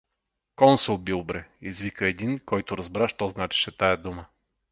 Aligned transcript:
—Консул 0.59 0.97
бил 0.97 1.23
бре— 1.23 1.47
извика 1.61 2.07
един, 2.07 2.39
който 2.45 2.77
разбра 2.77 3.07
що 3.07 3.29
значеше 3.29 3.77
тая 3.77 3.97
дума. 3.97 4.25